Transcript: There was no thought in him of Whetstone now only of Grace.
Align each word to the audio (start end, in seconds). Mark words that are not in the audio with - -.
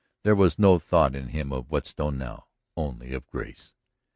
There 0.23 0.33
was 0.33 0.57
no 0.57 0.79
thought 0.79 1.15
in 1.15 1.27
him 1.27 1.51
of 1.53 1.69
Whetstone 1.69 2.17
now 2.17 2.47
only 2.75 3.13
of 3.13 3.27
Grace. 3.27 3.75